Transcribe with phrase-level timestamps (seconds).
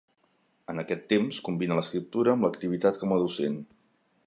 [0.71, 3.63] En aquest temps combina l'escriptura amb l'activitat com a docent.